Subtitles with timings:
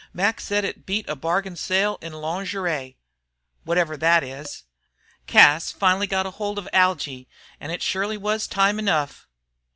[0.13, 2.95] Mac said it beat a bargain sale in loongeree,
[3.65, 4.63] whatever that is.
[5.27, 7.27] Cas finally got hold of Algy,
[7.59, 9.27] and it surely was time enough!"